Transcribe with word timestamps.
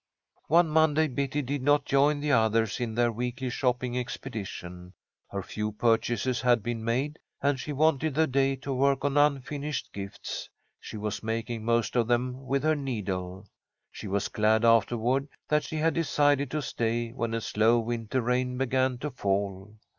One 0.47 0.67
Monday 0.69 1.07
Betty 1.07 1.43
did 1.43 1.61
not 1.61 1.85
join 1.85 2.21
the 2.21 2.31
others 2.31 2.79
in 2.79 2.95
their 2.95 3.11
weekly 3.11 3.51
shopping 3.51 3.95
expedition. 3.95 4.93
Her 5.29 5.43
few 5.43 5.71
purchases 5.73 6.41
had 6.41 6.63
been 6.63 6.83
made, 6.83 7.19
and 7.39 7.59
she 7.59 7.71
wanted 7.71 8.15
the 8.15 8.25
day 8.25 8.55
to 8.55 8.73
work 8.73 9.05
on 9.05 9.15
unfinished 9.15 9.93
gifts. 9.93 10.49
She 10.79 10.97
was 10.97 11.21
making 11.21 11.63
most 11.65 11.95
of 11.95 12.07
them 12.07 12.47
with 12.47 12.63
her 12.63 12.75
needle. 12.75 13.45
She 13.91 14.07
was 14.07 14.27
glad 14.27 14.65
afterward 14.65 15.27
that 15.47 15.61
she 15.63 15.75
had 15.75 15.93
decided 15.93 16.49
to 16.49 16.63
stay 16.63 17.11
when 17.11 17.35
a 17.35 17.39
slow 17.41 17.77
winter 17.77 18.21
rain 18.21 18.57
began 18.57 18.97
to 19.01 19.11
fall. 19.11 19.75